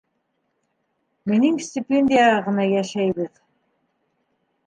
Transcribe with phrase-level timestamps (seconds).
[1.31, 3.39] Минең стипендияға ғына йәшәйбеҙ...